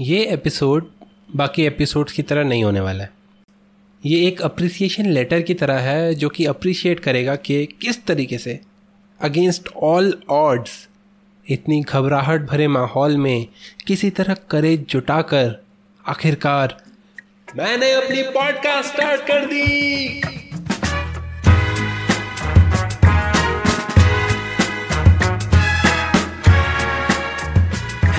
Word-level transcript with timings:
ये 0.00 0.24
एपिसोड 0.24 0.90
बाकी 1.36 1.62
एपिसोड्स 1.66 2.12
की 2.12 2.22
तरह 2.22 2.44
नहीं 2.44 2.64
होने 2.64 2.80
वाला 2.80 3.04
है। 3.04 3.10
ये 4.06 4.26
एक 4.26 4.42
अप्रिसिएशन 4.42 5.06
लेटर 5.06 5.42
की 5.42 5.54
तरह 5.54 5.78
है 5.78 6.14
जो 6.14 6.28
कि 6.28 6.44
अप्रिशिएट 6.44 7.00
करेगा 7.00 7.36
कि 7.36 7.66
किस 7.66 8.04
तरीके 8.04 8.38
से 8.38 8.60
अगेंस्ट 9.20 9.68
ऑल 9.68 10.22
ऑड्स 10.30 10.88
इतनी 11.48 11.80
घबराहट 11.80 12.40
भरे 12.40 12.68
माहौल 12.68 13.16
में 13.16 13.46
किसी 13.86 14.10
तरह 14.10 14.36
करेज 14.50 14.86
जुटाकर 14.86 15.64
आखिरकार 16.08 16.82
मैंने 17.56 17.92
अपनी 17.92 18.22
पॉडकास्ट 18.22 18.92
स्टार्ट 18.92 19.20
कर 19.20 19.44
दी। 19.44 20.43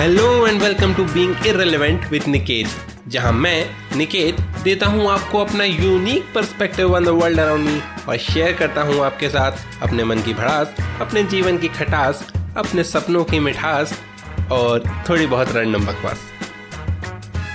Hello 0.06 0.46
and 0.46 0.62
welcome 0.62 0.92
to 0.94 1.04
being 1.04 1.46
irrelevant 1.46 2.04
with 2.10 2.26
Niket 2.28 3.08
जहाँ 3.08 3.32
मैं 3.32 3.70
निकेत 3.96 4.40
देता 4.64 4.86
हूँ 4.86 5.08
आपको 5.10 5.38
अपना 5.38 5.64
unique 5.64 6.24
perspective 6.34 6.94
on 6.94 7.04
the 7.04 7.08
world 7.08 7.40
around 7.40 7.68
me 7.68 7.80
और 8.08 8.16
शेयर 8.16 8.52
करता 8.52 8.82
हूँ 8.82 9.00
आपके 9.04 9.28
साथ 9.28 9.82
अपने 9.82 10.04
मन 10.04 10.20
की 10.22 10.34
भड़ास, 10.34 10.74
अपने 11.00 11.22
जीवन 11.24 11.58
की 11.58 11.68
खटास, 11.68 12.24
अपने 12.56 12.84
सपनों 12.84 13.24
की 13.24 13.38
मिठास 13.38 13.98
और 14.52 14.82
थोड़ी 15.08 15.26
बहुत 15.26 15.54
रैंडम 15.56 15.86
बकवास। 15.86 16.20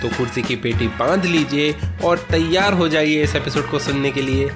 तो 0.01 0.09
कुर्सी 0.17 0.41
की 0.41 0.55
पेटी 0.55 0.87
बाँध 0.99 1.25
लीजिए 1.25 1.75
और 2.03 2.25
तैयार 2.31 2.73
हो 2.73 2.89
जाइए 2.89 3.23
इस 3.23 3.35
एपिसोड 3.35 3.69
को 3.71 3.79
सुनने 3.79 4.11
के 4.11 4.21
लिए। 4.21 4.49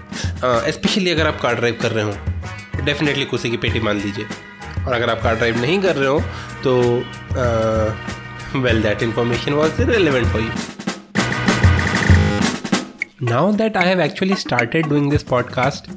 स्पेशली 0.71 1.11
अगर 1.11 1.27
आप 1.27 1.39
कार 1.41 1.55
ड्राइव 1.55 1.77
कर 1.81 1.91
रहे 1.91 2.03
हो 2.03 2.83
डेफिनेटली 2.83 3.25
कुर्सी 3.25 3.49
की 3.49 3.57
पेटी 3.57 3.79
बाँध 3.79 4.03
लीजिए। 4.05 4.25
और 4.87 4.93
अगर 4.93 5.09
आप 5.09 5.21
कार 5.21 5.35
ड्राइव 5.35 5.61
नहीं 5.61 5.79
कर 5.81 5.95
रहे 5.95 6.07
हो 6.07 6.19
तो 6.63 6.79
well 8.59 8.81
that 8.81 9.03
information 9.03 9.53
was 9.53 9.81
relevant 9.81 10.27
for 10.27 10.41
you 10.41 10.49
now 13.21 13.51
that 13.53 13.77
I 13.77 13.87
have 13.87 14.01
actually 14.01 14.35
started 14.35 14.87
doing 14.87 15.11
this 15.11 15.23
podcast 15.23 15.89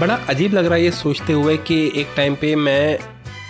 बड़ा 0.00 0.14
अजीब 0.28 0.54
लग 0.54 0.64
रहा 0.64 0.74
है 0.74 0.84
ये 0.84 0.90
सोचते 0.90 1.32
हुए 1.32 1.56
कि 1.56 1.92
एक 1.96 2.08
टाइम 2.16 2.34
पे 2.34 2.54
मैं 2.56 2.98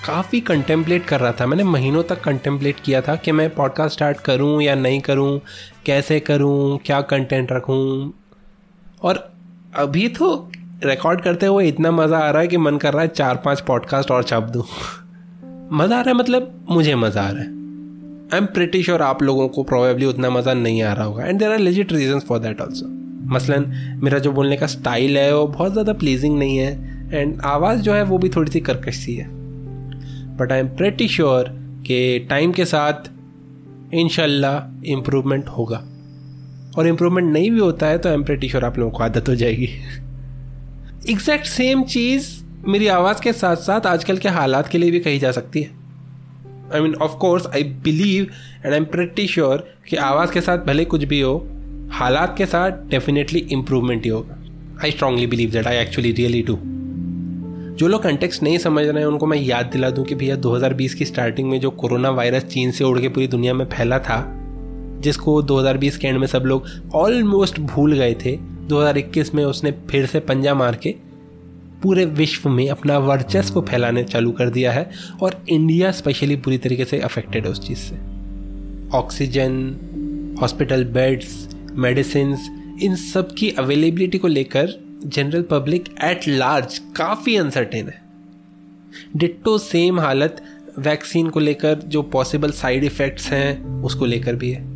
काफ़ी 0.06 0.40
कंटेम्पलेट 0.40 1.04
कर 1.04 1.20
रहा 1.20 1.32
था। 1.32 1.46
मैंने 1.46 1.64
महीनों 1.64 2.02
तक 2.02 2.20
कंटेम्पलेट 2.20 2.80
किया 2.84 3.00
था 3.00 3.14
कि 3.16 3.32
मैं 3.32 3.48
पॉडकास्ट 3.54 3.94
स्टार्ट 3.94 4.20
करूँ 4.20 4.62
या 4.62 4.74
नहीं 4.74 5.00
करूँ, 5.00 5.40
कैसे 5.86 6.20
करूँ, 6.20 6.78
क्या 6.86 7.00
कंटेंट 7.00 7.52
रखूँ। 7.52 8.12
और 9.02 9.32
अभी 9.76 10.08
तो 10.08 10.52
रिकॉर्ड 10.84 11.20
करते 11.20 11.46
हुए 11.46 11.66
इतना 11.68 11.90
मज़ा 11.90 12.18
आ 12.18 12.30
रहा 12.30 12.42
है 12.42 12.48
कि 12.48 12.56
मन 12.56 12.76
कर 12.76 12.92
रहा 12.92 13.02
है 13.02 13.08
चार 13.08 13.36
पाँच 13.36 13.60
पॉडकास्ट 13.60 14.10
और 14.10 14.22
छाप 14.22 14.50
दूँ। 14.50 14.62
मज़ा 15.72 15.96
आ 15.96 16.00
रहा 16.00 16.10
है 16.10 16.14
मतलब 16.14 16.64
मुझे 16.70 16.94
मज़ा 16.94 17.22
आ 17.22 17.30
रहा 17.30 17.42
है। 17.42 17.48
आई 18.32 18.38
एम 18.38 18.46
प्रिटी 18.46 18.82
श्योर 18.82 19.02
आप 19.02 19.22
लोगों 19.22 19.48
को 19.48 19.62
प्रोबेबली 19.62 20.06
उतना 20.06 20.30
मज़ा 20.30 20.54
नहीं 20.54 20.82
आ 20.82 20.92
रहा 20.92 21.04
होगा। 21.04 21.24
And 21.24 21.38
there 21.38 21.52
are 21.52 21.58
legit 21.58 21.92
reason 21.92 22.20
for 22.20 22.38
that 22.38 22.60
also 22.60 22.86
मसलन, 23.34 23.64
मेरा 24.02 24.18
जो 24.18 24.32
बोलने 24.32 24.56
का 24.56 24.66
स्टाइल 24.66 25.16
है, 25.18 25.34
वो 25.36 25.46
बहुत 25.46 25.72
ज़्यादा 25.72 25.92
प्लीजिंग 25.92 26.38
नहीं 26.38 26.56
है। 26.58 27.10
एंड 27.12 27.40
आवाज़ 27.44 27.80
जो 27.80 27.94
है, 27.94 28.02
वो 28.02 28.18
भी 28.18 28.28
थोड़ी 28.28 28.52
सी 28.52 28.60
कर्कश 28.60 28.96
सी 28.96 29.14
है। 29.14 29.26
But 30.36 30.52
I 30.52 30.58
am 30.58 30.68
pretty 30.68 31.08
sure 31.08 31.48
कि 31.86 32.26
टाइम 32.30 32.52
के 32.52 32.64
साथ 32.64 33.10
इनशाला 33.94 34.56
इम्प्रूवमेंट 34.86 35.48
होगा। 35.48 35.82
और 36.78 36.86
इम्प्रूवमेंट 36.86 37.32
नहीं 37.32 37.50
भी 37.50 37.58
होता 37.58 37.86
है 37.86 37.98
तो 37.98 38.08
आई 38.08 38.14
एम 38.14 38.22
प्रेटी 38.24 38.48
श्योर 38.48 38.64
आप 38.64 38.78
लोगों 38.78 38.92
को 38.92 39.02
आदत 39.04 39.28
हो 39.28 39.34
जाएगी। 39.34 39.68
एग्जैक्ट 41.10 41.46
सेम 41.46 41.82
चीज़ 41.82 42.26
मेरी 42.68 42.86
आवाज़ 42.86 43.22
के 43.22 43.32
साथ 43.32 43.56
साथ 43.56 43.86
आजकल 43.86 44.16
के 44.16 44.28
हालात 44.28 44.68
के 44.68 44.78
लिए 44.78 44.90
भी 44.90 45.00
कही 45.00 45.18
जा 45.18 45.30
सकती 45.30 45.62
है। 45.62 45.70
I 46.74 46.80
mean 46.80 46.94
of 46.94 47.12
course 47.12 47.46
I 47.46 47.62
believe 47.62 48.26
and 48.64 48.72
I 48.72 48.78
am 48.78 48.84
pretty 48.84 49.26
sure 49.26 49.74
कि 49.88 49.96
आवाज़ 49.96 50.32
के 50.32 50.40
साथ 50.40 50.58
भले 50.58 50.84
कुछ 50.84 51.04
भी 51.04 51.20
हो, 51.20 51.48
हालात 51.90 52.34
के 52.38 52.46
साथ 52.46 52.70
डेफिनेटली 52.70 53.40
इम्प्रूवमेंट 53.40 54.04
ही 54.04 54.10
होगा। 54.10 54.36
I 54.84 54.90
strongly 54.90 55.26
believe 55.26 55.50
that 55.50 55.66
I 55.66 55.76
actually 55.76 56.12
really 56.12 56.42
do 56.42 56.58
जो 57.76 57.88
लोग 57.88 58.02
कंटेक्स 58.02 58.42
नहीं 58.42 58.58
समझ 58.58 58.86
रहे 58.86 58.98
हैं, 58.98 59.06
उनको 59.06 59.26
मैं 59.26 59.38
याद 59.38 59.66
दिला 59.66 59.90
दूँ 59.90 60.04
कि 60.04 60.14
भैया 60.14 60.36
2020 60.36 60.94
की 60.94 61.04
स्टार्टिंग 61.04 61.50
में 61.50 61.60
जो 61.60 61.70
कोरोना 61.70 62.10
वायरस 62.10 62.44
चीन 62.44 62.70
से 62.70 62.84
उड़ 62.84 62.98
के 63.00 63.08
पूरी 63.08 63.26
दुनिया 63.26 63.54
में 63.54 63.64
फैला 63.64 63.98
था, 63.98 64.24
जिसको 65.00 65.42
2020 65.42 65.96
के 65.96 66.08
एंड 66.08 66.18
में 66.18 66.26
सब 66.26 66.42
लोग 66.42 66.64
ऑलमोस्ट 66.94 67.60
भूल 67.60 67.92
गए 67.92 68.14
थे 68.14 68.51
2021 68.68 69.34
में 69.34 69.44
उसने 69.44 69.72
फिर 69.72 70.06
से 70.06 70.20
पंजा 70.20 70.54
मार 70.54 70.74
के 70.74 70.94
पूरे 71.82 72.04
विश्व 72.04 72.48
में 72.48 72.70
अपना 72.70 72.98
वर्चस्व 72.98 73.60
फैलाने 73.60 74.04
चालू 74.04 74.32
कर 74.32 74.50
दिया 74.50 74.72
है 74.72 74.90
और 75.22 75.44
इंडिया 75.48 75.92
स्पेशली 75.92 76.36
पूरी 76.36 76.58
तरीके 76.58 76.84
से 76.84 76.98
अफेक्टेड 76.98 77.44
है 77.44 77.50
उस 77.50 77.68
चीज़ 77.68 77.78
से। 77.78 77.96
ऑक्सीजन 78.96 79.76
हॉस्पिटल 80.40 80.84
बेड्स 80.84 81.56
मेडिसिन 81.72 82.36
इन 82.82 82.96
सब 82.96 83.34
की 83.34 83.50
अवेलेबिलिटी 83.50 84.18
को 84.18 84.28
लेकर 84.28 84.72
जनरल 85.06 85.42
पब्लिक 85.42 85.84
एट 86.04 86.28
लार्ज 86.28 86.78
काफ़ी 86.78 87.36
अनसर्टेन 87.36 87.86
है। 87.88 88.02
डिट्टो 89.16 89.58
सेम 89.58 90.00
हालत 90.00 90.44
वैक्सीन 90.78 91.28
को 91.28 91.40
लेकर 91.40 91.74
जो 91.74 92.02
पॉसिबल 92.02 92.50
साइड 92.50 92.84
इफ़ेक्ट्स 92.84 93.30
हैं, 93.32 93.64
उसको 93.82 94.04
लेकर 94.04 94.36
भी 94.36 94.50
है। 94.50 94.71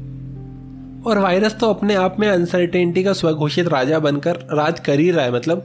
और 1.07 1.19
वायरस 1.19 1.55
तो 1.55 1.69
अपने 1.71 1.95
आप 1.95 2.17
में 2.21 2.29
अनसर्टेनिटी 2.29 3.05
का 3.05 3.13
स्वघोषित 3.13 3.69
राजा 3.69 3.99
बनकर 3.99 4.37
राज 4.53 4.81
कर 4.81 5.01
ही 5.01 5.11
रहा 5.11 5.25
है 5.25 5.33
मतलब 5.33 5.65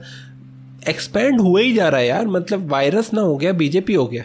एक्सपेंड 0.88 1.40
हुआ 1.40 1.60
ही 1.60 1.72
जा 1.72 1.88
रहा 1.88 2.00
है 2.00 2.06
यार 2.06 2.26
मतलब 2.26 2.70
वायरस 2.70 3.12
ना 3.14 3.20
हो 3.20 3.36
गया 3.36 3.52
बीजेपी 3.52 3.94
हो 3.94 4.06
गया। 4.06 4.24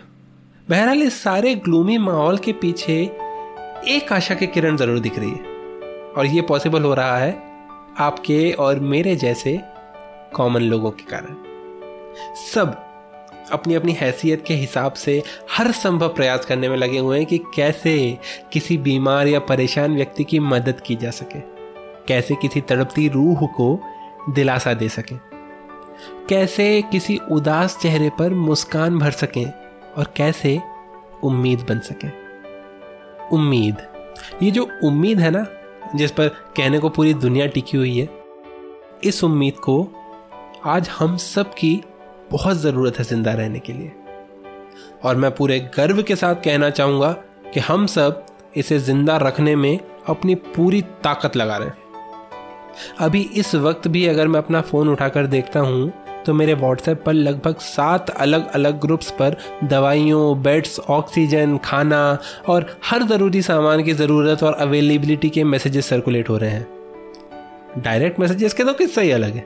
बहरहाल 0.69 1.01
इस 1.01 1.21
सारे 1.23 1.55
ग्लूमी 1.55 1.97
माहौल 1.97 2.37
के 2.37 2.53
पीछे 2.53 2.99
एक 3.87 4.13
आशा 4.13 4.35
की 4.35 4.47
किरण 4.47 4.77
ज़रूर 4.77 4.99
दिख 4.99 5.19
रही 5.19 5.29
है। 5.29 5.55
और 6.17 6.25
ये 6.25 6.41
पॉसिबल 6.41 6.83
हो 6.83 6.93
रहा 6.93 7.17
है 7.17 7.31
आपके 7.99 8.51
और 8.51 8.79
मेरे 8.79 9.15
जैसे 9.15 9.59
कॉमन 10.35 10.61
लोगों 10.61 10.91
के 10.91 11.03
कारण। 11.11 11.35
सब 12.53 12.75
अपनी 13.51 13.73
अपनी 13.73 13.91
हैसियत 13.91 14.43
के 14.47 14.53
हिसाब 14.53 14.93
से 14.93 15.23
हर 15.51 15.71
संभव 15.71 16.09
प्रयास 16.09 16.45
करने 16.45 16.69
में 16.69 16.77
लगे 16.77 16.99
हुए 16.99 17.17
हैं 17.17 17.25
कि 17.25 17.37
कैसे 17.37 18.17
किसी 18.53 18.77
बीमार 18.77 19.27
या 19.27 19.39
परेशान 19.39 19.95
व्यक्ति 19.95 20.23
की 20.23 20.39
मदद 20.39 20.81
की 20.81 20.95
जा 20.95 21.09
सके। 21.09 21.39
कैसे 22.07 22.35
किसी 22.35 22.61
तड़पती 22.61 23.09
रूह 23.09 23.47
को 23.47 23.79
दिलासा 24.29 24.73
दे 24.73 24.89
सके। 24.89 25.15
कैसे 26.29 26.83
किसी 26.91 27.19
उदास 27.31 27.77
चेहरे 27.81 28.09
पर 28.09 28.29
मुस्कान 28.29 28.99
भर 28.99 29.11
सकें 29.11 29.45
और 29.97 30.13
कैसे 30.15 30.61
उम्मीद 31.23 31.59
बन 31.59 31.79
सके। 31.79 32.07
उम्मीद। 33.35 33.75
ये 34.43 34.51
जो 34.51 34.69
उम्मीद 34.83 35.19
है 35.19 35.31
ना, 35.31 35.47
जिस 35.95 36.11
पर 36.11 36.27
कहने 36.27 36.79
को 36.79 36.89
पूरी 36.89 37.13
दुनिया 37.13 37.47
टिकी 37.47 37.77
हुई 37.77 37.99
है, 37.99 38.09
इस 39.03 39.23
उम्मीद 39.23 39.53
को 39.53 39.87
आज 40.65 40.89
हम 40.89 41.17
सब 41.17 41.53
की 41.53 41.83
बहुत 42.31 42.57
ज़रूरत 42.57 42.99
है 42.99 43.03
ज़िंदा 43.05 43.33
रहने 43.33 43.59
के 43.59 43.73
लिए। 43.73 43.91
और 45.03 45.15
मैं 45.15 45.31
पूरे 45.31 45.59
गर्व 45.77 46.01
के 46.03 46.15
साथ 46.15 46.35
कहना 46.35 46.69
चाहूँगा 46.69 47.11
कि 47.53 47.59
हम 47.59 47.85
सब 47.87 48.25
इसे 48.57 48.79
ज़िंदा 48.79 49.17
रखने 49.17 49.55
में 49.55 49.79
अपनी 50.09 50.35
पूरी 50.35 50.81
ताकत 51.03 51.35
लगा 51.37 51.57
रहे 51.57 51.67
हैं। 51.67 51.85
अभी 52.99 53.21
इस 53.35 53.53
वक्त 53.55 53.87
भी 53.87 54.05
अगर 54.07 54.27
मैं 54.27 54.39
अपना 54.39 54.61
फ़ोन 54.61 54.89
उठाकर 54.89 55.27
देखता 55.27 55.59
हूँ 55.59 55.91
तो 56.25 56.33
मेरे 56.33 56.53
व्हाट्सएप 56.53 57.03
पर 57.05 57.13
लगभग 57.13 57.57
सात 57.57 58.09
अलग 58.09 58.47
अलग 58.51 58.79
ग्रुप्स 58.81 59.11
पर 59.11 59.35
दवाइयों 59.63 60.41
बेड्स 60.43 60.79
ऑक्सीजन 60.79 61.57
खाना 61.57 62.17
और 62.47 62.65
हर 62.85 63.03
ज़रूरी 63.03 63.41
सामान 63.41 63.83
की 63.83 63.93
ज़रूरत 63.93 64.43
और 64.43 64.53
अवेलेबिलिटी 64.53 65.29
के 65.29 65.43
मैसेजेस 65.43 65.89
सर्कुलेट 65.89 66.29
हो 66.29 66.37
रहे 66.37 66.49
हैं। 66.49 66.67
डायरेक्ट 67.77 68.19
मैसेजेस 68.19 68.53
के 68.53 68.63
तो 68.63 68.73
किस्सा 68.73 69.01
ही 69.01 69.11
अलग 69.11 69.35
है। 69.35 69.45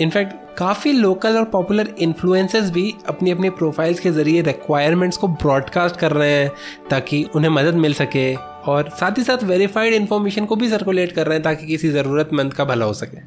इनफैक्ट 0.00 0.58
काफ़ी 0.58 0.92
लोकल 0.92 1.36
और 1.36 1.44
पॉपुलर 1.44 1.94
इन्फ्लुएंसर्स 1.98 2.70
भी 2.70 2.94
अपनी 3.08 3.30
अपनी 3.30 3.50
प्रोफाइल्स 3.50 4.00
के 4.00 4.10
ज़रिए 4.10 4.42
रिक्वायरमेंट्स 4.42 5.16
को 5.16 5.28
ब्रॉडकास्ट 5.28 5.96
कर 5.96 6.12
रहे 6.12 6.32
हैं 6.32 6.50
ताकि 6.90 7.24
उन्हें 7.34 7.50
मदद 7.50 7.74
मिल 7.74 7.94
सके 7.94 8.34
और 8.34 8.88
साथ 8.88 9.18
ही 9.18 9.22
साथ 9.22 9.44
वेरीफाइड 9.44 9.94
इन्फॉर्मेशन 9.94 10.44
को 10.44 10.56
भी 10.56 10.68
सर्कुलेट 10.68 11.12
कर 11.12 11.26
रहे 11.26 11.34
हैं 11.34 11.42
ताकि 11.42 11.66
किसी 11.66 11.88
ज़रूरतमंद 11.88 12.54
का 12.54 12.64
भला 12.64 12.84
हो 12.84 12.92
सके। 12.92 13.18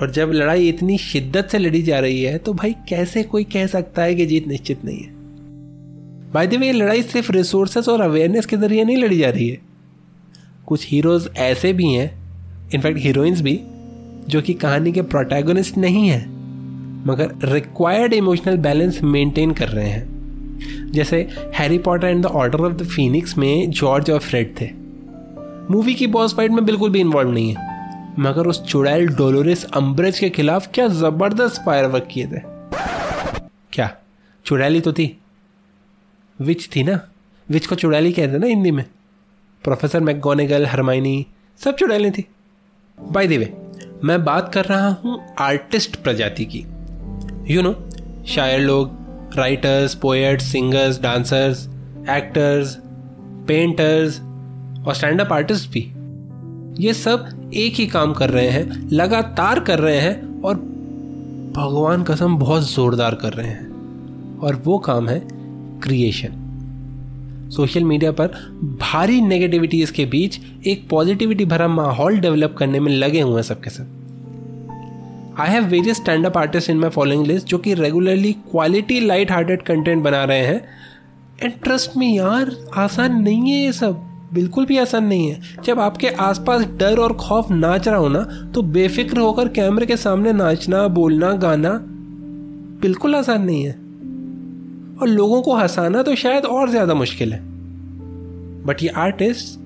और 0.00 0.10
जब 0.10 0.30
लड़ाई 0.32 0.68
इतनी 0.68 0.98
शिद्दत 0.98 1.48
से 1.52 1.58
लड़ी 1.58 1.82
जा 1.82 1.98
रही 1.98 2.22
है 2.22 2.38
तो 2.38 2.52
भाई 2.52 2.74
कैसे 2.88 3.22
कोई 3.22 3.44
कह 3.44 3.66
सकता 3.66 4.02
है 4.02 4.14
कि 4.14 4.26
जीत 4.26 4.48
निश्चित 4.48 4.84
नहीं 4.84 4.98
है? 4.98 5.10
बाय 6.32 6.46
द 6.46 6.54
वे 6.54 6.72
लड़ाई 6.72 7.02
सिर्फ़ 7.02 7.32
रिसोर्सेस 7.32 7.88
और 7.88 8.00
अवेयरनेस 8.00 8.46
के 8.46 8.56
ज़रिए 8.56 8.84
नहीं 8.84 8.96
लड़ी 8.96 9.18
जा 9.18 9.30
रही 9.30 9.48
है। 9.48 9.58
कुछ 10.66 10.90
हीरोज 10.90 11.30
ऐसे 11.36 11.72
भी 11.72 11.92
हैं 11.92 12.18
इनफैक्ट 12.74 12.98
हीरोइंस 12.98 13.40
भी 13.40 13.60
जो 14.28 14.40
कि 14.42 14.54
कहानी 14.54 14.92
के 14.92 15.02
प्रोटैगनिस्ट 15.02 15.76
नहीं 15.76 16.08
है, 16.08 16.20
मगर 17.06 17.34
रिक्वायर्ड 17.44 18.12
इमोशनल 18.12 18.56
बैलेंस 18.56 19.02
मेंटेन 19.02 19.52
कर 19.52 19.68
रहे 19.68 19.88
हैं। 19.88 20.90
जैसे 20.92 21.28
Harry 21.54 21.78
Potter 21.78 22.06
and 22.06 22.22
the 22.22 22.26
Order 22.26 22.60
of 22.60 22.72
the 22.72 22.86
Phoenix 22.86 23.36
में 23.38 23.70
जॉर्ज 23.70 24.10
और 24.10 24.18
फ्रेड 24.18 24.54
थे। 24.60 24.70
मूवी 25.70 25.94
की 25.94 26.06
बॉस 26.06 26.34
फाइट 26.34 26.50
में 26.50 26.64
बिल्कुल 26.64 26.90
भी 26.90 27.00
इन्वॉल्व 27.00 27.30
नहीं 27.30 27.54
है, 27.54 27.66
मगर 28.18 28.46
उस 28.46 28.62
चुड़ैल 28.64 29.06
डोलोरिस 29.08 29.64
अम्ब्रेज 29.64 30.18
के 30.18 30.30
खिलाफ 30.30 30.68
क्या 30.74 30.88
ज़बरदस्त 30.88 31.62
फायर 31.66 31.86
वर्क 31.86 32.08
किए 32.10 32.26
थे। 32.26 32.40
क्या? 33.72 33.90
चुड़ैली 34.44 34.80
तो 34.80 34.92
थी। 34.92 35.18
विच 36.40 36.68
थी 36.76 36.82
ना? 36.82 37.00
विच 37.48 37.66
को 37.66 37.74
चुड़ैली 37.74 38.12
कहते 38.12 38.38
ना 38.38 38.46
हिंदी 38.46 38.70
में। 38.70 38.84
प्रोफेसर 39.64 40.00
मैकगोनेगल 40.00 40.66
हरमाइनी 40.66 41.26
सब 41.58 41.76
चुड़ैलें 41.76 42.12
थी। 42.12 42.24
बाय 42.98 43.26
द 43.26 43.30
वे 43.30 43.52
मैं 44.04 44.24
बात 44.24 44.52
कर 44.54 44.64
रहा 44.64 44.88
हूँ 44.88 45.20
आर्टिस्ट 45.38 45.96
प्रजाति 45.96 46.44
की। 46.44 46.64
यू 47.54 47.62
नो 47.62 47.74
शायर 48.26 48.60
लोग 48.60 48.90
writers 49.36 49.94
poets 49.94 50.44
singers 50.44 51.00
dancers 51.00 51.66
actors 52.10 52.78
painters 53.48 54.20
और 54.86 54.94
स्टैंड 54.94 55.20
अप 55.20 55.32
आर्टिस्ट 55.32 55.70
भी। 55.70 55.80
ये 56.84 56.92
सब 56.94 57.50
एक 57.54 57.74
ही 57.74 57.86
काम 57.86 58.12
कर 58.12 58.30
रहे 58.30 58.48
हैं, 58.48 58.88
लगातार 58.92 59.60
कर 59.60 59.78
रहे 59.78 59.98
हैं 59.98 60.42
और 60.42 60.54
भगवान 61.56 62.02
कसम 62.02 62.36
बहुत 62.36 62.72
जोरदार 62.72 63.14
कर 63.14 63.32
रहे 63.32 63.46
हैं। 63.46 64.38
और 64.38 64.62
वो 64.64 64.78
काम 64.78 65.08
है 65.08 65.20
क्रिएशन 65.82 66.44
सोशल 67.50 67.84
मीडिया 67.84 68.12
पर 68.12 68.26
भारी 68.80 69.20
नेगेटिविटीज 69.20 69.90
के 69.90 70.04
बीच 70.04 70.40
एक 70.66 70.88
पॉजिटिविटी 70.88 71.44
भरा 71.44 71.68
माहौल 71.68 72.18
डेवलप 72.18 72.54
करने 72.58 72.80
में 72.80 72.92
लगे 72.92 73.20
हुए 73.20 73.34
हैं 73.34 73.42
सबके 73.42 73.70
सब। 73.70 75.36
I 75.40 75.48
have 75.48 75.64
various 75.64 75.96
stand 75.96 76.26
up 76.26 76.38
artist 76.38 76.70
in 76.70 76.78
my 76.78 76.90
following 76.90 77.26
list 77.26 77.46
जो 77.46 77.58
कि 77.58 77.74
regularly 77.74 78.32
quality 78.32 79.00
light 79.00 79.30
hearted 79.30 79.62
content 79.62 80.02
बना 80.04 80.24
रहे 80.24 80.46
हैं। 80.46 80.62
एंड 81.42 81.52
ट्रस्ट 81.62 81.96
में 81.96 82.14
यार, 82.14 82.56
आसान 82.76 83.22
नहीं 83.22 83.50
है 83.52 83.58
ये 83.58 83.72
सब। 83.72 84.04
बिल्कुल 84.34 84.66
भी 84.66 84.78
आसान 84.78 85.04
नहीं 85.04 85.30
है। 85.30 85.40
जब 85.64 85.80
आपके 85.80 86.08
आसपास 86.08 86.64
डर 86.76 86.98
और 86.98 87.12
खौफ 87.12 87.50
नाच 87.50 87.88
रहा 87.88 87.96
हो 87.96 88.08
ना 88.08 88.50
तो 88.54 88.62
बेफिक्र 88.62 89.18
होकर 89.18 89.48
कैमरे 89.48 89.86
के 89.86 89.96
सामने 89.96 90.32
नाचना, 90.32 90.88
बोलना, 90.88 91.32
गाना 91.32 91.70
बिल्कुल 92.82 93.14
आसान 93.14 93.42
नहीं 93.42 93.64
है। 93.64 93.87
और 95.00 95.08
लोगों 95.08 95.40
को 95.42 95.54
हंसाना 95.54 96.02
तो 96.02 96.14
शायद 96.14 96.44
और 96.46 96.70
ज़्यादा 96.70 96.94
मुश्किल 96.94 97.32
है। 97.32 97.40
बट 98.66 98.82
ये 98.82 98.88
artist 98.98 99.58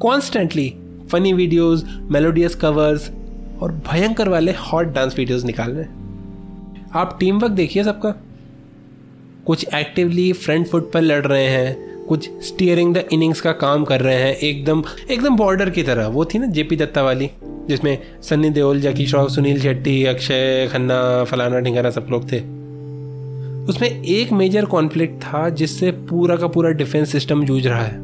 constantly 0.00 0.72
funny 1.12 1.32
videos 1.32 1.84
melodious 2.10 2.54
covers 2.54 3.10
और 3.62 3.72
भयंकर 3.86 4.28
वाले 4.28 4.52
हॉट 4.52 4.92
डांस 4.94 5.14
वीडियोस 5.18 5.44
निकाल 5.44 5.70
रहे 5.70 5.84
हैं। 5.84 6.90
आप 6.94 7.16
टीम 7.20 7.38
वर्क 7.38 7.52
देखिए 7.52 7.84
सबका। 7.84 8.14
कुछ 9.46 9.66
एक्टिवली 9.74 10.32
फ्रंट 10.34 10.66
फुट 10.66 10.90
पर 10.92 11.00
लड़ 11.00 11.24
रहे 11.26 11.46
हैं, 11.46 12.04
कुछ 12.06 12.28
स्टीयरिंग 12.42 12.94
द 12.94 13.04
इनिंग्स 13.12 13.40
का 13.40 13.52
काम 13.54 13.84
कर 13.84 14.00
रहे 14.00 14.14
हैं, 14.14 14.34
एकदम 14.34 14.82
एकदम 15.10 15.36
बॉर्डर 15.36 15.70
की 15.70 15.82
तरह। 15.82 16.06
वो 16.06 16.24
थी 16.24 16.38
ना 16.38 16.46
जेपी 16.48 16.76
दत्ता 16.76 17.02
वाली, 17.02 17.30
जिसमें 17.68 17.98
सन्नी 18.22 18.50
देओल, 18.50 18.80
जकी 18.80 19.06
श्रॉफ 19.06 19.30
सुनील 19.30 19.60
शेट्टी, 19.60 20.04
अक्षय 20.04 20.68
खन्ना, 20.72 21.24
फलाना 21.24 21.60
ढिंगाना 21.60 21.90
सब 21.90 22.06
लोग 22.10 22.30
थे। 22.32 22.40
उसमें 23.68 23.88
एक 23.88 24.32
मेजर 24.32 24.64
कॉन्फ्लिक्ट 24.64 25.22
था 25.22 25.48
जिससे 25.48 25.90
पूरा 25.90 26.36
का 26.36 26.46
पूरा 26.46 26.70
डिफेंस 26.70 27.12
सिस्टम 27.12 27.44
जूझ 27.44 27.66
रहा 27.66 27.82
है। 27.82 27.96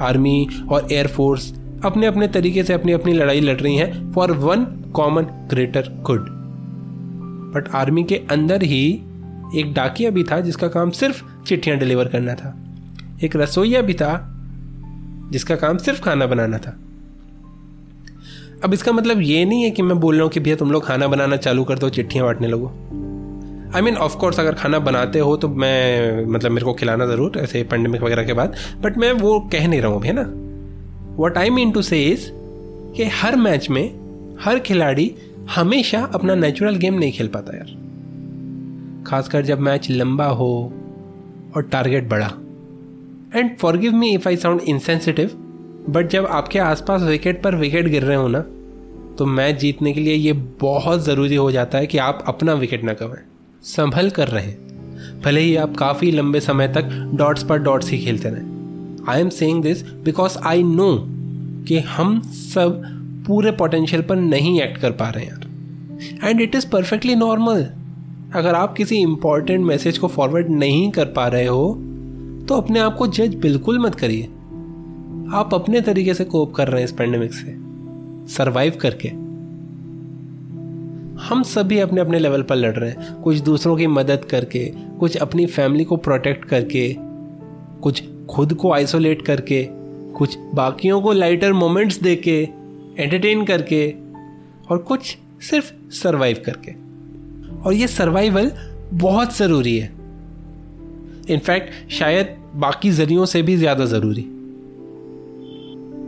आर्मी 0.00 0.48
और 0.70 0.92
एयरफोर्स 0.92 1.52
अपने 1.84 2.06
अपने 2.06 2.28
तरीके 2.28 2.62
से 2.64 2.72
अपनी 2.72 2.92
अपनी 2.92 3.12
लड़ाई 3.12 3.40
लड़ 3.40 3.60
रही 3.60 3.76
हैं 3.76 4.12
for 4.12 4.32
one 4.32 4.64
common 4.94 5.22
greater 5.22 5.88
good 6.02 6.26
but 7.54 7.68
army 7.74 8.04
के 8.04 8.14
अंदर 8.30 8.62
ही 8.62 9.02
एक 9.56 9.72
डाकिया 9.74 10.10
भी 10.10 10.24
था 10.24 10.40
जिसका 10.40 10.68
काम 10.68 10.90
सिर्फ़ 10.90 11.22
चिट्ठियाँ 11.46 11.78
डिलीवर 11.78 12.08
करना 12.08 12.34
था। 12.34 12.56
एक 13.24 13.36
रसोईया 13.36 13.82
भी 13.82 13.94
था 13.94 14.32
जिसका 15.32 15.56
काम 15.56 15.76
सिर्फ़ 15.76 16.02
खाना 16.02 16.26
बनाना 16.26 16.58
था। 16.58 16.76
अब 18.64 18.74
इसका 18.74 18.92
मतलब 18.92 19.20
ये 19.20 19.44
नहीं 19.44 19.62
है 19.62 19.70
कि 19.70 19.82
मैं 19.82 20.00
बोल 20.00 20.14
रहा 20.14 20.22
हूँ 20.22 20.30
कि 20.30 20.40
भैया 20.40 20.56
तुम 20.56 20.70
लोग 20.70 20.86
खाना 20.86 21.08
बनाना 21.08 21.36
चालू 21.36 21.64
कर 21.64 21.78
दो, 21.78 21.88
चिट्ठियाँ 21.88 22.26
बांटने 22.26 22.48
लगो। 22.48 22.72
आई 23.76 23.82
मीन 23.82 23.96
ऑफकोर्स 23.96 24.40
अगर 24.40 24.54
खाना 24.54 24.78
बनाते 24.78 25.18
हो 25.18 25.36
तो 25.36 25.48
मैं 25.48 26.24
मतलब 26.26 26.50
मेरे 26.50 26.64
को 26.64 26.72
खिलाना 26.74 27.06
ज़रूर, 27.06 27.38
ऐसे 27.38 27.62
पेंडेमिक 27.62 28.02
वगैरह 28.02 28.24
के 28.24 28.32
बाद। 28.32 28.54
बट 28.80 28.98
मैं 28.98 29.12
वो 29.12 29.40
कह 29.52 29.68
नहीं 29.68 29.80
रहा 29.80 29.90
हूँ 29.90 29.98
अभी, 29.98 30.08
है 30.08 30.14
ना? 30.14 30.22
What 31.22 31.38
I 31.38 31.50
mean 31.50 31.70
to 31.70 31.82
say 31.82 32.02
is 32.04 32.30
कि 32.96 33.04
हर 33.04 33.36
मैच 33.36 33.70
में, 33.70 33.84
हर 34.40 34.58
खिलाड़ी 34.58 35.14
हमेशा 35.56 36.02
अपना 36.14 36.34
नेचुरल 36.34 36.76
गेम 36.76 36.94
नहीं 36.94 37.12
खेल 37.12 37.28
पाता 37.28 37.56
यार। 37.56 37.74
खासकर 39.06 39.42
जब 39.42 39.60
मैच 39.60 39.90
लंबा 39.90 40.26
हो 40.26 40.72
और 41.56 41.62
टारगेट 41.62 42.08
बड़ा। 42.08 42.32
And 43.36 43.56
forgive 43.76 43.92
me 43.92 44.14
if 44.14 44.28
I 44.28 44.36
sound 44.36 44.60
insensitive 44.60 45.30
but 45.88 46.08
जब 46.08 46.26
आपके 46.26 46.58
आसपास 46.58 47.02
विकेट 47.02 47.42
पर 47.42 47.54
विकेट 47.54 47.86
गिर 47.86 48.02
रहे 48.02 48.16
हो 48.16 48.28
ना 48.28 48.40
तो 49.18 49.26
मैच 49.26 49.56
जीतने 49.56 49.92
के 49.92 50.00
लिए 50.00 50.14
ये 50.14 50.32
बहुत 50.60 51.04
ज़रूरी 51.04 51.36
हो 51.36 51.50
जाता 51.50 51.78
है 51.78 51.86
कि 51.86 51.98
आप 51.98 52.24
अपना 52.28 52.54
विकेट 52.54 52.84
ना 52.84 52.94
करें 52.94 53.35
संभल 53.66 54.10
कर 54.10 54.28
रहें। 54.28 54.54
भले 55.24 55.40
ही 55.40 55.56
आप 55.56 55.74
काफ़ी 55.76 56.10
लंबे 56.10 56.40
समय 56.40 56.68
तक 56.68 56.88
डॉट्स 57.14 57.42
पर 57.42 57.58
डॉट्स 57.58 57.90
ही 57.90 57.98
खेलते 57.98 58.28
रहें। 58.28 59.04
I 59.08 59.20
am 59.20 59.28
saying 59.28 59.62
this 59.62 59.82
because 60.04 60.38
I 60.38 60.62
know 60.62 61.06
कि 61.68 61.78
हम 61.78 62.20
सब 62.22 62.82
पूरे 63.26 63.50
पोटेंशियल 63.50 64.02
पर 64.02 64.16
नहीं 64.16 64.60
एक्ट 64.62 64.78
कर 64.78 64.90
पा 64.90 65.08
रहे 65.08 65.24
हैं 65.24 65.32
यार। 65.32 66.28
And 66.28 66.40
it 66.40 66.54
is 66.54 66.68
perfectly 66.68 67.14
normal 67.14 67.66
अगर 68.34 68.54
आप 68.54 68.74
किसी 68.74 68.96
इंपॉर्टेंट 68.96 69.64
मैसेज 69.66 69.98
को 69.98 70.08
फॉरवर्ड 70.08 70.50
नहीं 70.50 70.90
कर 70.90 71.04
पा 71.06 71.26
रहे 71.28 71.46
हो 71.46 71.74
तो 72.48 72.54
अपने 72.54 72.80
आप 72.80 72.96
को 72.96 73.06
जज 73.06 73.34
बिल्कुल 73.34 73.78
मत 73.78 73.94
करिए। 73.94 74.24
आप 75.34 75.50
अपने 75.54 75.80
तरीके 75.80 76.14
से 76.14 76.24
कोप 76.24 76.54
कर 76.54 76.68
रहे 76.68 76.80
हैं 76.80 76.84
इस 76.84 76.92
पेंडेमिक 76.92 77.32
से। 77.34 77.56
सरवाइव 78.34 78.78
करके। 78.80 79.25
हम 81.20 81.42
सभी 81.42 81.78
अपने 81.78 82.00
अपने 82.00 82.18
लेवल 82.18 82.42
पर 82.42 82.56
लड़ 82.56 82.76
रहे 82.76 82.90
हैं। 82.90 83.20
कुछ 83.20 83.38
दूसरों 83.38 83.76
की 83.76 83.86
मदद 83.86 84.24
करके, 84.24 84.72
कुछ 85.00 85.16
अपनी 85.16 85.46
फैमिली 85.46 85.84
को 85.84 85.96
प्रोटेक्ट 85.96 86.44
करके, 86.44 86.96
कुछ 87.82 88.02
खुद 88.30 88.54
को 88.54 88.72
आइसोलेट 88.72 89.22
करके, 89.22 89.68
कुछ 90.16 90.38
बाकियों 90.54 91.00
को 91.00 91.12
लाइटर 91.12 91.52
मोमेंट्स 91.52 92.00
दे 92.00 92.16
के 92.16 92.48
एंटरटेन 92.98 93.44
करके, 93.44 93.94
और 94.70 94.78
कुछ 94.78 95.18
सिर्फ़ 95.50 95.90
सरवाइव 95.90 96.42
करके। 96.46 96.72
और 97.62 97.72
ये 97.72 97.86
सर्वाइवल 97.86 98.52
बहुत 98.92 99.36
ज़रूरी 99.36 99.78
है। 99.78 99.92
इनफैक्ट 101.30 101.92
शायद 101.92 102.36
बाकी 102.54 102.90
ज़रियों 102.90 103.26
से 103.26 103.42
भी 103.42 103.56
ज़्यादा 103.56 103.84
ज़रूरी। 103.84 104.28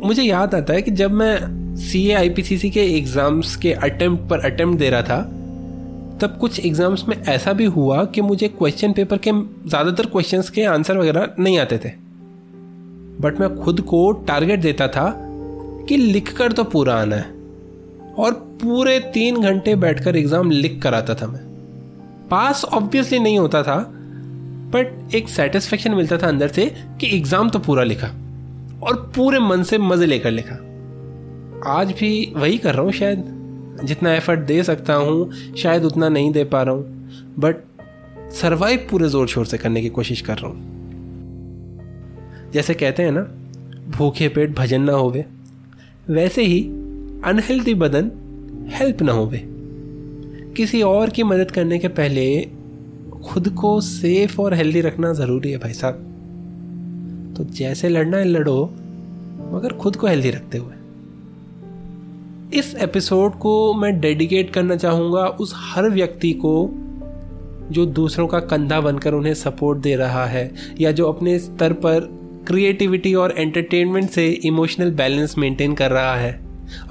मुझे 0.01 0.23
याद 0.23 0.55
आता 0.55 0.73
है 0.73 0.83
कि 0.83 0.91
जब 0.93 1.13
मैं 1.13 1.77
सी 1.81 2.07
ए 2.07 2.13
आई 2.15 2.29
पी 2.29 2.43
सी 2.43 2.59
सी 2.59 2.71
के 2.71 2.81
एग्ज़ाम्स 2.97 3.55
के 3.57 3.73
अटेम्प्ट 3.73 4.29
पर 4.31 4.41
अटेम्प्ट 4.47 4.79
दे 4.79 4.91
रहा 4.91 5.03
था, 5.03 5.21
तब 6.21 6.37
कुछ 6.41 6.59
एग्ज़ाम्स 6.61 7.05
में 7.09 7.17
ऐसा 7.19 7.53
भी 7.53 7.65
हुआ 7.67 8.05
कि 8.05 8.21
मुझे 8.21 8.49
क्वेश्चन 8.49 8.93
पेपर 8.93 9.19
के 9.19 9.31
ज़्यादातर 9.69 10.07
क्वेश्चंस 10.07 10.51
के 10.51 10.65
आंसर 10.67 10.99
वगैरह 10.99 11.35
नहीं 11.39 11.59
आते 11.59 11.79
थे। 11.79 11.93
बट 13.23 13.41
मैं 13.41 13.55
खुद 13.57 13.81
को 13.81 14.11
टारगेट 14.29 14.61
देता 14.61 14.89
था 14.89 15.13
कि 15.89 15.97
लिख 15.97 16.37
कर 16.39 16.53
तो 16.53 16.65
पूरा 16.67 16.95
आना 16.95 17.17
है। 17.17 17.37
और 18.15 18.33
पूरे 18.63 18.99
तीन 19.15 19.41
घंटे 19.43 19.75
बैठकर 19.77 20.17
एग्ज़ाम 20.17 20.51
लिख 20.51 20.81
कर 20.83 20.95
आता 20.95 21.15
था 21.15 21.27
मैं। 21.27 21.41
पास 22.29 22.65
ऑब्वियसली 22.65 23.19
नहीं 23.19 23.39
होता 23.39 23.63
था 23.63 23.77
बट 24.73 25.15
एक 25.15 25.29
सेटिस्फेक्शन 25.29 25.95
मिलता 25.95 26.17
था 26.19 26.29
अंदर 26.29 26.49
से 26.49 26.67
कि 27.01 27.17
एग्ज़ाम 27.17 27.51
तो 27.51 27.59
पूरा 27.59 27.83
लिखा। 27.85 28.09
और 28.83 29.13
पूरे 29.17 29.39
मन 29.39 29.63
से 29.63 29.79
मज़े 29.79 30.07
लेकर 30.07 30.31
लिखा। 30.31 30.55
आज 31.67 31.93
भी 31.93 32.33
वही 32.37 32.59
कर 32.59 32.75
रहा 32.75 32.83
हूँ 32.83 32.93
शायद। 32.93 33.35
जितना 33.85 34.15
एफर्ट 34.15 34.41
दे 34.41 34.63
सकता 34.63 34.95
हूँ, 34.95 35.33
शायद 35.33 35.85
उतना 35.85 36.09
नहीं 36.09 36.33
दे 36.33 36.45
पा 36.45 36.63
रहा 36.63 36.75
हूँ। 36.75 37.09
बट 37.39 37.57
सरवाइव 38.33 38.87
पूरे 38.91 39.09
ज़ोर 39.09 39.29
शोर 39.29 39.47
से 39.47 39.59
करने 39.59 39.83
की 39.83 39.89
कोशिश 39.89 40.21
कर 40.21 40.39
रहा 40.39 40.47
हूँ। 40.47 40.79
जैसे 42.53 42.75
कहते 42.75 43.03
हैं 43.03 43.13
ना, 43.13 43.21
भूखे 43.91 44.29
पेट 44.29 44.55
भजन 44.55 44.81
ना 44.81 44.93
होवे, 44.93 45.25
वैसे 46.11 46.43
ही 46.43 46.61
अनहेल्दी 47.25 47.75
बदन 47.75 48.11
हेल्प 48.71 49.03
ना 49.03 49.13
होवे। 49.13 49.45
किसी 50.57 50.83
और 50.83 51.11
की 51.11 51.23
मदद 51.23 51.51
करने 51.51 51.79
के 51.79 51.89
पहले 51.89 52.49
खुद 53.25 53.49
को 53.49 53.81
सेफ़ 53.81 54.41
और 54.41 54.55
हेल्दी 54.55 54.81
रखना 54.81 55.13
ज़रूरी 55.13 55.51
है 55.51 55.59
भाई 55.59 55.73
साहब। 55.73 56.08
तो 57.39 57.45
जैसे 57.45 57.89
लड़ना 57.89 58.17
है 58.17 58.25
लड़ो, 58.25 58.65
मगर 59.53 59.73
खुद 59.73 59.97
को 59.97 60.07
हेल्दी 60.07 60.31
रखते 60.31 60.59
हुए। 60.59 60.75
इस 62.59 62.75
एपिसोड 62.75 63.39
को 63.39 63.75
मैं 63.75 64.01
डेडिकेट 64.01 64.51
करना 64.51 64.77
चाहूँगा 64.77 65.27
उस 65.27 65.53
हर 65.57 65.91
व्यक्ति 65.91 66.33
को 66.33 66.71
जो 67.71 67.87
दूसरों 67.87 68.27
का 68.27 68.41
कंधा 68.41 68.81
बनकर 68.81 69.15
उन्हें 69.15 69.35
सपोर्ट 69.35 69.79
दे 69.79 69.97
रहा 69.97 70.27
है, 70.27 70.55
या 70.81 70.93
जो 70.93 71.09
अपने 71.09 71.39
स्तर 71.39 71.73
पर 71.73 72.01
क्रिएटिविटी 72.47 73.15
और 73.15 73.35
एंटरटेनमेंट 73.39 74.11
से 74.11 74.29
इमोशनल 74.29 74.91
बैलेंस 74.91 75.39
मेंटेन 75.39 75.75
कर 75.75 75.91
रहा 75.91 76.17
है। 76.17 76.41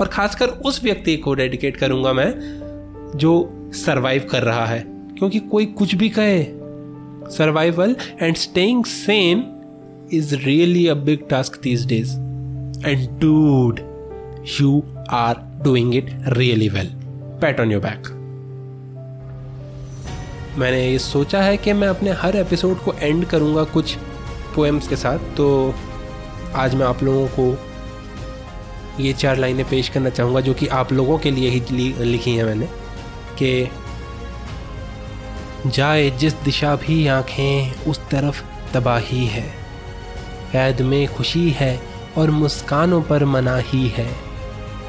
और 0.02 0.08
खासकर 0.08 0.48
उस 0.48 0.84
व्यक्ति 0.84 1.18
को 1.18 1.34
डेडिकेट 1.34 1.78
करूँगा 1.78 2.14
मैं, 2.14 2.34
जो 3.16 3.50
सरवाइव 3.74 4.28
कर 4.32 4.44
रहा 4.44 4.66
है। 4.66 4.80
क्योंकि 4.90 5.40
कोई 5.40 5.66
कुछ 5.66 5.96
भी 5.96 6.10
कहे 6.10 6.44
survival 7.38 7.96
and 8.22 8.36
staying 8.36 8.86
sane 8.86 9.54
is 10.14 10.36
really 10.36 10.88
a 10.88 10.94
big 10.94 11.20
task 11.30 11.60
these 11.64 11.86
days 11.86 12.12
and 12.88 13.20
dude 13.20 13.80
you 14.62 14.84
are 15.10 15.62
doing 15.64 15.96
it 15.96 16.24
really 16.28 16.70
well 16.70 16.92
pat 17.42 17.60
on 17.60 17.72
your 17.72 17.82
back 17.82 18.14
मैंने 20.58 20.92
ये 20.92 21.00
सोचा 21.00 21.42
है 21.42 21.58
कि 21.58 21.74
मैं 21.74 21.88
अपने 21.88 22.12
हर 22.12 22.36
एपिसोड 22.36 22.78
को 22.78 22.94
एंड 22.94 23.26
करूँगा 23.26 23.64
कुछ 23.64 23.98
पोएम्स 24.56 24.88
के 24.88 24.96
साथ 24.96 25.18
तो 25.18 25.76
आज 26.56 26.76
मैं 26.76 26.86
आप 26.86 27.04
लोगों 27.04 27.28
को 27.28 27.60
ये 29.04 29.14
चार 29.14 29.38
लाइनें 29.38 29.70
पेश 29.70 29.90
करना 29.90 30.10
चाहूँगा 30.10 30.42
जो 30.42 30.54
कि 30.54 30.68
आप 30.68 30.94
लोगों 30.94 31.18
के 31.18 31.32
लिए 31.32 31.50
ही 31.50 31.60
लिखी 32.04 32.32
हैं 32.32 32.44
मैंने, 32.44 32.66
कि 33.40 33.70
जाए 35.70 36.10
जिस 36.10 36.34
दिशा 36.34 36.76
भी 36.76 37.08
आँखें 37.08 37.86
उस 37.86 38.00
तरफ़ 38.10 38.44
तबाही 38.74 39.26
है। 39.26 39.57
कैद 40.52 40.82
में 40.82 41.08
खुशी 41.08 41.50
है 41.50 41.80
और 42.18 42.32
मुस्कानों 42.32 43.02
पर 43.02 43.26
मनाही 43.26 43.88
है। 43.88 44.10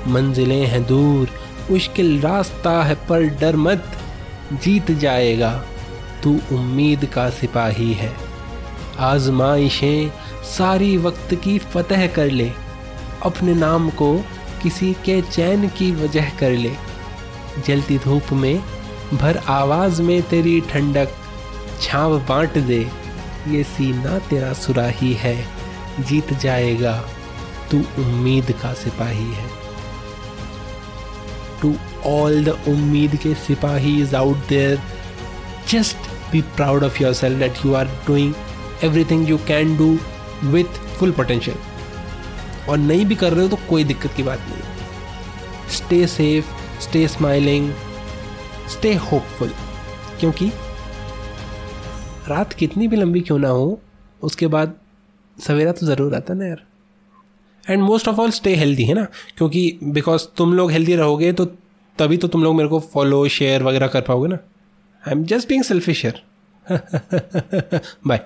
मंजिलें 0.09 0.67
हैं 0.67 0.87
दूर 0.87 1.31
मुश्किल 1.71 2.21
रास्ता 2.21 2.83
है 2.83 2.95
पर 3.09 3.23
डर 3.23 3.57
मत, 3.57 3.85
जीत 4.53 4.91
जाएगा, 4.91 5.65
तू 6.23 6.39
उम्मीद 6.53 7.05
का 7.05 7.31
सिपाही 7.31 7.93
है। 7.93 8.13
आजमाइशें 8.99 10.11
सारी 10.45 10.97
वक्त 10.97 11.35
की 11.35 11.59
फतह 11.59 12.07
कर 12.07 12.31
ले, 12.31 12.53
अपने 13.23 13.55
नाम 13.55 13.91
को 13.91 14.17
किसी 14.63 14.93
के 15.05 15.23
चैन 15.23 15.69
की 15.69 15.93
वजह 15.93 16.31
कर 16.31 16.51
ले। 16.51 16.73
जलती 17.67 17.99
धूप 17.99 18.33
में 18.33 18.63
भर 19.15 19.37
आवाज़ 19.37 20.03
में 20.03 20.23
तेरी 20.23 20.61
ठंडक, 20.61 21.09
छाव 21.81 22.19
बांट 22.19 22.59
दे। 22.59 22.89
ये 23.47 23.63
सीना 23.65 24.19
तेरा 24.29 24.53
सुराही 24.53 25.13
है, 25.15 25.37
जीत 26.01 26.33
जाएगा, 26.33 26.93
तू 27.71 27.79
उम्मीद 28.03 28.53
का 28.63 28.73
सिपाही 28.75 29.33
है। 29.33 29.47
टू 31.63 31.75
ऑल 32.07 32.45
द 32.45 32.59
उम्मीद 32.69 33.17
के 33.17 33.35
सिपाही 33.37 34.01
is 34.03 34.15
out 34.17 34.47
there 34.49 34.81
just 35.69 36.11
be 36.33 36.41
proud 36.57 36.85
of 36.85 37.03
yourself 37.15 37.39
that 37.39 37.65
you 37.67 37.75
are 37.75 37.87
doing 38.07 38.35
everything 38.85 39.29
you 39.29 39.39
can 39.49 39.77
do 39.77 39.99
with 40.45 40.79
full 40.99 41.13
potential 41.13 41.57
और 42.71 42.79
नहीं 42.79 43.05
भी 43.07 43.15
कर 43.15 43.33
रहे 43.33 43.43
हो 43.43 43.49
तो 43.49 43.59
कोई 43.69 43.85
दिक्कत 43.85 44.15
की 44.17 44.23
बात 44.23 44.41
नहीं। 44.49 45.69
Stay 45.77 46.07
safe 46.07 46.81
stay 46.83 47.07
smiling 47.09 47.73
stay 48.71 48.95
hopeful 48.95 49.53
क्योंकि 50.21 50.51
रात 52.29 52.53
कितनी 52.53 52.89
भी 52.89 52.97
लंबी 52.97 53.21
क्यों 53.21 53.39
ना 53.39 53.49
हो, 53.49 53.81
उसके 54.23 54.47
बाद 54.47 54.75
सवेरा 55.39 55.73
तो 55.73 55.87
ज़रूर 55.87 56.15
आता 56.15 56.35
ना 56.35 56.47
यार। 56.47 56.63
And 57.65 57.83
most 57.83 58.09
of 58.09 58.21
all 58.21 58.31
stay 58.31 58.55
healthy 58.55 58.85
है 58.85 58.95
ना? 58.95 59.07
क्योंकि 59.37 59.79
बिकॉज़ 59.85 60.27
तुम 60.37 60.55
लोग 60.55 60.71
हेल्दी 60.71 60.95
रहोगे 60.97 61.33
तो 61.33 61.45
तभी 61.99 62.17
तो 62.17 62.29
तुम 62.29 62.43
लोग 62.45 62.55
मेरे 62.57 62.69
को 62.69 62.81
फॉलो 62.93 63.27
शेयर 63.29 63.63
वगैरह 63.63 63.87
कर 63.87 64.01
पाओगे 64.01 64.29
ना। 64.29 64.39
I 65.03 65.13
am 65.13 65.25
just 65.25 65.49
being 65.49 65.63
selfish 65.63 66.07
bye 66.67 68.21